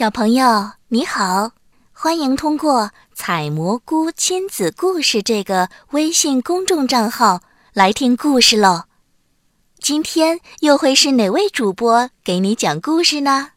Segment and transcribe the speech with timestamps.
[0.00, 1.52] 小朋友你好，
[1.92, 7.42] 欢迎通过“采蘑菇亲子故事”这个微信公众账号
[7.74, 8.84] 来听故事喽。
[9.78, 13.50] 今天又会是哪位主播给你讲故事呢？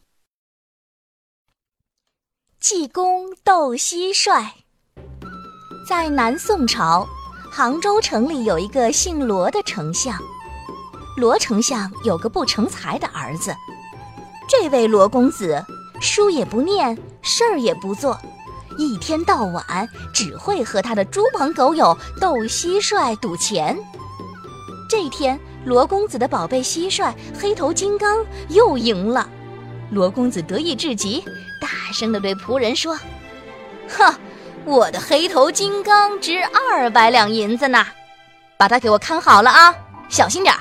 [2.60, 4.50] 济公斗蟋蟀。
[5.88, 7.08] 在南宋朝，
[7.50, 10.22] 杭州城里有一个姓罗的丞相。
[11.16, 13.56] 罗丞相有个不成才的儿子，
[14.50, 15.66] 这位罗公子。
[16.04, 18.20] 书也不念，事儿也不做，
[18.78, 23.74] 一天到晚只会和他的猪朋狗友斗蟋蟀赌钱。
[24.90, 28.18] 这天，罗公子的宝贝蟋蟀黑头金刚
[28.50, 29.30] 又赢了，
[29.92, 31.24] 罗公子得意至极，
[31.62, 33.00] 大声地对仆人说
[33.88, 34.14] ：“哼，
[34.66, 36.34] 我的黑头金刚值
[36.70, 37.88] 二百两银子呢，
[38.58, 39.74] 把它给我看好了啊，
[40.10, 40.60] 小心点儿。”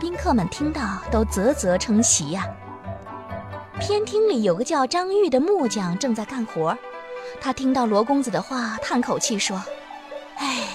[0.00, 0.80] 宾客们听到
[1.12, 2.42] 都啧啧称奇呀。
[3.78, 6.76] 偏厅里有个叫张玉的木匠正在干活，
[7.40, 9.62] 他听到罗公子的话，叹口气说
[10.38, 10.66] ：“唉，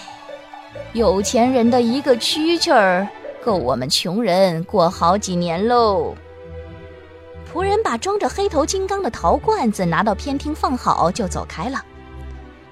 [0.94, 3.08] 有钱人的一个蛐蛐儿，
[3.44, 6.16] 够我们穷人过好几年喽。”
[7.52, 11.84] 仆人把装着黑头金刚的陶罐子拿到偏厅放好，就走开了。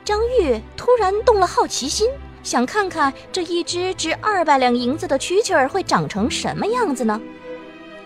[0.05, 2.08] 张玉突然动了好奇心，
[2.43, 7.19] 想看看这一只值二百两银子的蛐蛐儿会长成什么样子呢？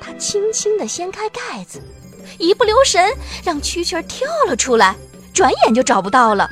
[0.01, 1.81] 他轻轻地掀开盖子。
[2.37, 3.11] 一不留神，
[3.43, 4.95] 让蛐蛐儿跳了出来，
[5.33, 6.49] 转眼就找不到了。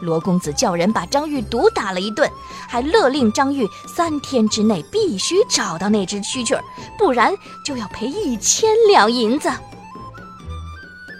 [0.00, 2.30] 罗公子叫人把张玉毒打了一顿，
[2.68, 6.62] 还勒令张玉三天之内必须找到那只蛐蛐儿，
[6.96, 7.34] 不然
[7.64, 9.50] 就要赔一千两银子。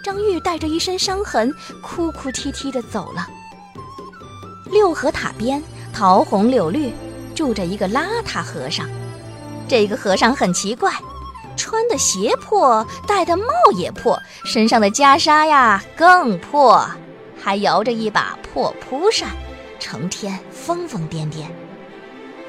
[0.01, 3.27] 张玉带着一身伤痕，哭哭啼啼的走了。
[4.71, 6.93] 六合塔边，桃红柳绿，
[7.35, 8.87] 住着一个邋遢和尚。
[9.67, 10.93] 这个和尚很奇怪。
[11.69, 16.83] 穿的鞋破，戴的帽也破，身上的袈裟呀更破，
[17.39, 19.29] 还摇着一把破蒲扇，
[19.79, 21.45] 成天疯疯癫癫。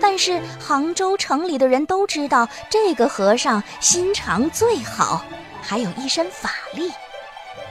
[0.00, 5.22] 但是杭州城里的人都知道，这个和尚心肠最好，
[5.60, 6.91] 还有一身法力，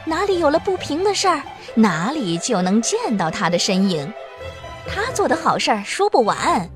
[0.05, 1.41] 哪里有了不平的事儿，
[1.73, 4.13] 哪里就能见到他的身影。
[4.87, 6.69] 他做的好事儿说不完，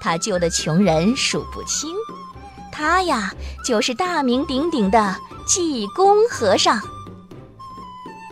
[0.00, 1.94] 他救的穷人数不清。
[2.76, 3.32] 他呀，
[3.64, 5.16] 就是大名鼎鼎的
[5.46, 6.78] 济公和尚。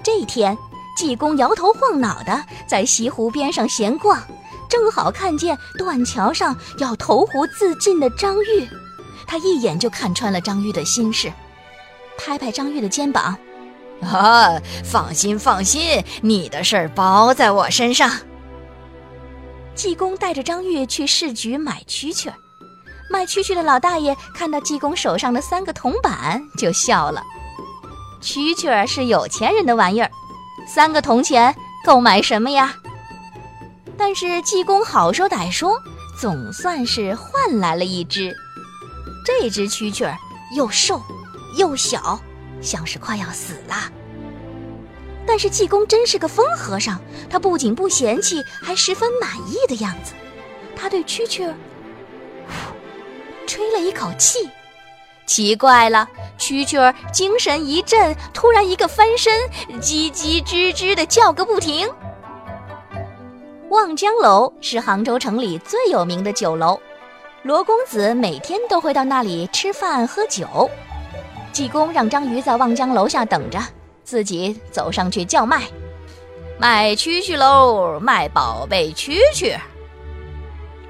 [0.03, 0.55] 这一天，
[0.95, 4.23] 济公摇头晃脑的在西湖边上闲逛，
[4.69, 8.69] 正好看见断桥上要投湖自尽的张玉，
[9.27, 11.33] 他一眼就看穿了张玉的心事，
[12.19, 13.35] 拍拍张玉的肩膀
[14.05, 18.11] ：“啊，放心放心，你的事儿包在我身上。”
[19.75, 22.35] 济公带着张玉去市局买蛐蛐儿。
[23.15, 27.23] 卖蛐蛐的老大爷看到济公手上的三个铜板，就笑了。
[28.21, 30.11] 蛐蛐儿是有钱人的玩意儿，
[30.67, 31.55] 三个铜钱
[31.87, 32.75] 够买什么呀？
[33.97, 35.81] 但是济公好说歹说，
[36.21, 38.35] 总算是换来了一只。
[39.25, 40.19] 这只蛐蛐儿
[40.57, 41.01] 又瘦
[41.57, 42.19] 又小，
[42.61, 43.77] 像是快要死了。
[45.25, 47.01] 但是济公真是个疯和尚，
[47.31, 50.15] 他不仅不嫌弃，还十分满意的样子。
[50.75, 51.55] 他对蛐蛐儿。
[53.55, 54.51] 吹了一口气，
[55.27, 59.33] 奇怪了，蛐蛐儿精神一振，突然一个翻身，
[59.81, 61.89] 叽叽吱吱的叫个不停。
[63.71, 66.81] 望江楼是杭州城里最有名的酒楼，
[67.45, 70.69] 罗公子每天都会到那里吃饭喝酒。
[71.53, 73.61] 济公让章鱼在望江楼下等着，
[74.03, 75.63] 自己走上去叫卖
[76.59, 79.57] ：“卖蛐蛐喽，卖宝贝蛐蛐。”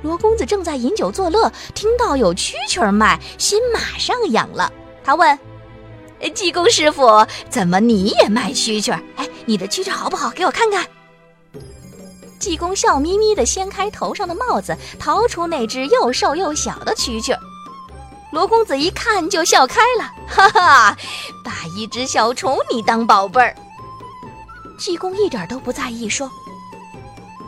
[0.04, 4.70] 罗公子正在饮酒作乐，听到有蛐蛐儿卖，心马上痒了。
[5.02, 5.38] 他问
[6.34, 9.00] ：“济公师傅，怎么你也卖蛐蛐？
[9.16, 10.28] 哎，你的蛐蛐好不好？
[10.28, 10.86] 给我看看。”
[12.38, 17.34] 济公笑眯眯地掀开头上的帽子，掏出那只又瘦又小的蛐蛐。
[18.30, 20.96] 罗公子一看就笑开了，哈哈，
[21.42, 23.56] 把一只小虫你当宝贝儿。
[24.78, 26.30] 济公一点都不在意，说：“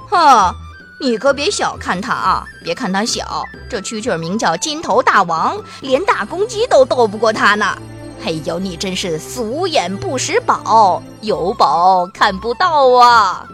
[0.09, 0.55] 哈。”
[0.99, 2.45] 你可别小看它啊！
[2.65, 7.77] 别看它小，这蛐蛐儿名叫金头大王，连大公鸡都斗不过它呢。
[8.25, 13.47] 哎呦，你真是俗眼不识宝，有宝看不到啊！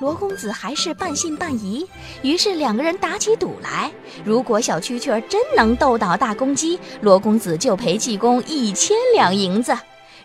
[0.00, 1.84] 罗公子还是半信半疑，
[2.22, 3.90] 于是两个人打起赌来。
[4.24, 9.74] 如果小蛐蛐儿真能斗倒大公鸡，罗公子就赔济公一千两银子；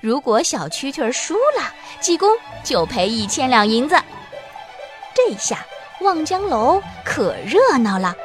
[0.01, 2.30] 如果小蛐蛐儿输了，济公
[2.63, 3.95] 就赔一千两银子。
[5.15, 5.65] 这下。
[6.01, 8.16] 望江楼可热闹了，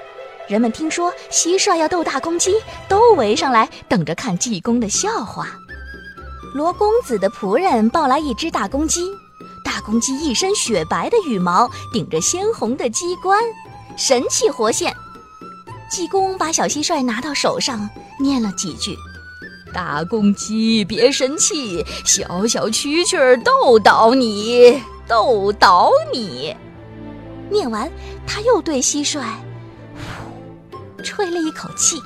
[0.49, 2.55] 人们听说蟋蟀要斗大公鸡，
[2.89, 5.49] 都围上来等着看济公的笑话。
[6.55, 9.11] 罗公子的仆人抱来一只大公鸡，
[9.65, 13.43] 大公鸡一身雪白的羽毛，顶着鲜红的鸡冠，
[13.97, 14.95] 神气活现。
[15.91, 17.91] 济公把小蟋蟀拿到手上，
[18.21, 18.97] 念了几句
[19.75, 26.57] ：“大公鸡别生气，小小蛐蛐儿逗倒你，逗倒你。”
[27.51, 27.91] 念完，
[28.27, 29.23] 他又对蟋蟀，
[31.03, 31.97] 吹了一口气。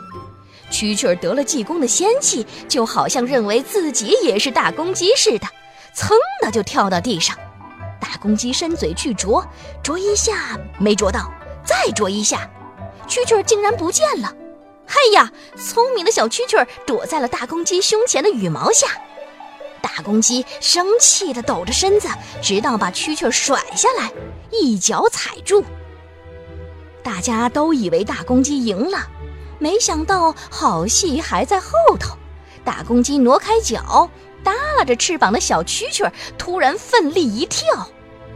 [0.71, 5.47] 蛐蛐儿得了济公的仙气，就好像认为自己也是大公鸡似的，
[5.95, 6.11] 噌
[6.43, 7.35] 的就跳到地上。
[7.99, 9.43] 大公鸡伸嘴去啄，
[9.83, 11.33] 啄一下没啄到，
[11.65, 12.51] 再啄一下，
[13.09, 14.31] 蛐蛐儿竟然不见了。
[14.87, 18.87] 嘿呀，聪明的小蛐蛐儿躲在了大公鸡胸前的羽毛下。
[19.81, 22.09] 大公鸡生气地抖着身子，
[22.43, 24.11] 直到把蛐蛐甩下来，
[24.51, 25.65] 一脚踩住。
[27.03, 28.99] 大家都以为大公鸡赢了。
[29.59, 32.17] 没想到好戏还在后头，
[32.65, 34.09] 大公鸡挪开脚，
[34.45, 37.89] 耷拉着翅膀的小蛐蛐突然奋力一跳，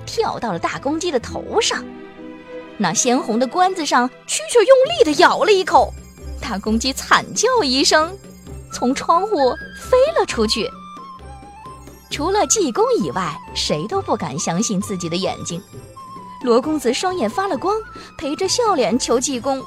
[0.04, 1.84] 跳到了大公鸡的头上。
[2.76, 5.94] 那鲜红的冠子上，蛐蛐用力地咬了一口，
[6.40, 8.18] 大公鸡惨叫一声，
[8.72, 9.36] 从窗户
[9.78, 10.68] 飞了出去。
[12.12, 15.60] 除了济公以外，谁都不敢相信自己的眼睛。
[16.42, 17.74] 罗公子双眼发了光，
[18.18, 19.62] 陪着笑脸求济公。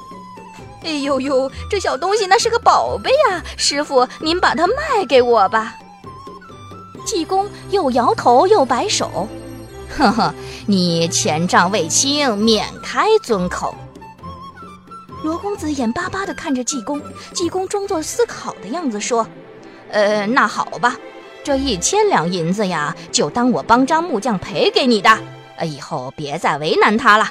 [0.84, 3.42] 哎呦呦，这小东西那是个宝贝呀！
[3.56, 5.74] 师傅，您把它卖给我吧。
[7.04, 9.26] 济公又摇头又摆手，
[9.96, 10.32] 呵呵，
[10.66, 13.74] 你前账未清，免开尊口。
[15.24, 17.02] 罗公子眼巴巴地看着济公，
[17.34, 19.26] 济公装作思考的样子说
[19.90, 20.96] ：“呃，那好吧，
[21.46, 25.08] 这一千两银子呀，就当我帮张木匠赔给你的。
[25.54, 27.30] 呃，以后别再为难他了。”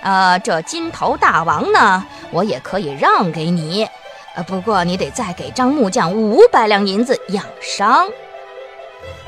[0.00, 3.86] 呃，这金头大王呢，我也可以让给你，
[4.34, 8.08] 呃，不过你得再给张木匠五百两银子养伤。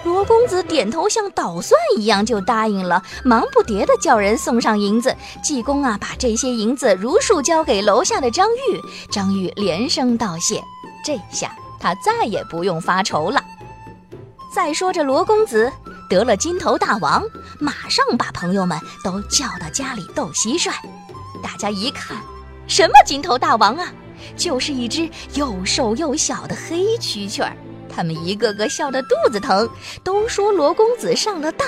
[0.02, 5.14] 罗公子点头，像捣蒜一样就答应了，忙不迭地叫人送上银子。
[5.42, 8.80] 济公啊，把这些银子如数交给楼下的张玉，
[9.10, 10.58] 张玉连声道谢。
[11.04, 13.42] 这下他再也不用发愁了。
[14.54, 15.72] 再说这罗公子。
[16.08, 17.24] 得了金头大王，
[17.58, 20.70] 马上把朋友们都叫到家里斗蟋蟀。
[21.42, 22.18] 大家一看，
[22.68, 23.90] 什么金头大王啊，
[24.36, 27.56] 就是一只又瘦又小的黑蛐蛐儿。
[27.88, 29.66] 他们一个个笑得肚子疼，
[30.04, 31.66] 都说罗公子上了当。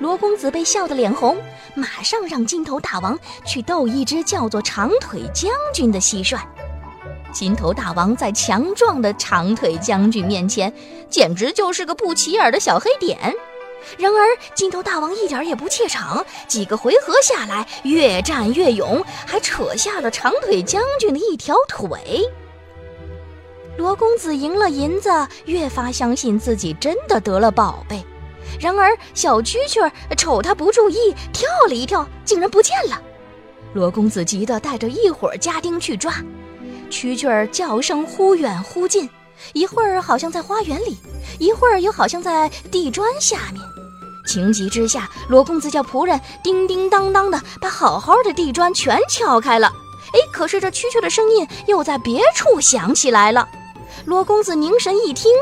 [0.00, 1.36] 罗公子被笑得脸红，
[1.76, 3.16] 马上让金头大王
[3.46, 6.40] 去斗一只叫做长腿将军的蟋蟀。
[7.34, 10.72] 金头大王在强壮的长腿将军面前，
[11.10, 13.18] 简直就是个不起眼的小黑点。
[13.98, 22.24] 然而，金头大王一点也不怯场，几个回合下来，越战越勇，还扯下了长腿将军的一条腿。
[23.76, 25.10] 罗公子赢了银子，
[25.46, 28.02] 越发相信自己真的得了宝贝。
[28.60, 33.02] 然而，小蛐蛐瞅他不注意，跳了一跳，竟然不见了。
[33.72, 36.14] 罗公子急得带着一伙家丁去抓。
[36.94, 39.10] 蛐蛐儿叫声忽远忽近，
[39.52, 40.96] 一会儿好像在花园里，
[41.40, 43.60] 一会儿又好像在地砖下面。
[44.28, 49.66] 情急之下，罗公子叫仆人叮叮当当的把好好的地砖全敲开了。
[50.12, 53.48] 哎，可是这蛐蛐的声音又在别处响起来了。
[54.04, 55.32] 罗公子凝神一听，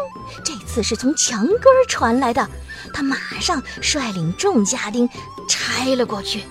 [0.42, 2.48] 这次是从墙根传来的。
[2.94, 5.06] 他马上率领众家丁
[5.46, 6.44] 拆了过去，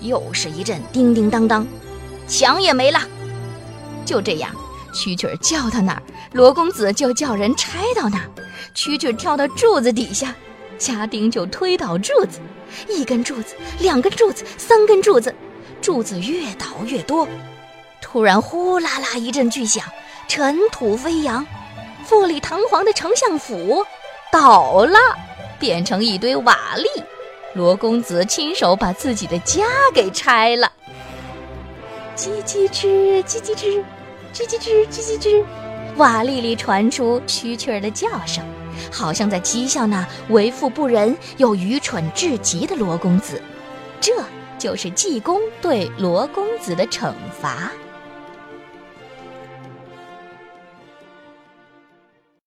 [0.00, 1.66] 又是一阵叮叮当当，
[2.28, 3.00] 墙也没了。
[4.04, 4.54] 就这样，
[4.92, 8.30] 蛐蛐叫到哪儿，罗公子就叫人拆到哪儿。
[8.74, 10.34] 蛐蛐跳到柱子底下，
[10.78, 12.40] 家丁就推倒柱子，
[12.88, 15.34] 一根柱子，两根柱子，三根柱子，
[15.80, 17.26] 柱子越倒越多。
[18.00, 19.84] 突然，呼啦啦一阵巨响，
[20.28, 21.46] 尘土飞扬，
[22.04, 23.84] 富丽堂皇的丞相府
[24.30, 24.98] 倒了，
[25.58, 26.84] 变成一堆瓦砾。
[27.54, 30.70] 罗公子亲手把自己的家给拆了。
[32.16, 33.82] 叽叽吱，叽叽吱，
[34.34, 35.44] 吱吱吱，吱吱吱，
[35.96, 38.44] 瓦砾里传出蛐蛐儿的叫声，
[38.90, 43.40] 好像在讥笑那为富不仁又愚蠢至极的罗公子。
[44.00, 44.12] 这
[44.58, 47.70] 就是济公对罗公子的惩罚。